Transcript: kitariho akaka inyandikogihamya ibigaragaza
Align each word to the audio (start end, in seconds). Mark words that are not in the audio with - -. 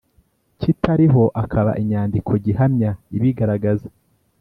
kitariho 0.59 1.23
akaka 1.41 1.71
inyandikogihamya 1.81 2.91
ibigaragaza 3.17 3.87